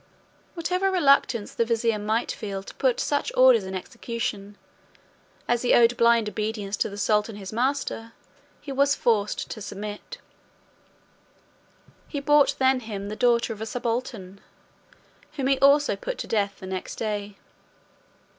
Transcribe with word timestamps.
Whatever 0.55 0.89
reluctance 0.89 1.53
the 1.53 1.63
vizier 1.63 1.99
might 1.99 2.31
feel 2.31 2.63
to 2.63 2.73
put 2.73 2.99
such 2.99 3.31
orders 3.37 3.65
in 3.65 3.75
execution, 3.75 4.57
as 5.47 5.61
he 5.61 5.75
owed 5.75 5.95
blind 5.95 6.27
obedience 6.27 6.75
to 6.77 6.89
the 6.89 6.97
sultan 6.97 7.35
his 7.35 7.53
master, 7.53 8.13
he 8.59 8.71
was 8.71 8.95
forced 8.95 9.51
to 9.51 9.61
submit. 9.61 10.17
He 12.07 12.19
brought 12.19 12.59
him 12.59 12.79
then 12.79 13.09
the 13.09 13.15
daughter 13.15 13.53
of 13.53 13.61
a 13.61 13.67
subaltern, 13.67 14.41
whom 15.33 15.45
he 15.45 15.59
also 15.59 15.95
put 15.95 16.17
to 16.17 16.25
death 16.27 16.57
the 16.59 16.65
next 16.65 16.95
day. 16.95 17.35